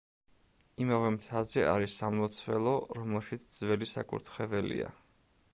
[0.85, 4.93] იმავე მთაზე არის სამლოცველო, რომელშიც ძველი საკურთხეველია.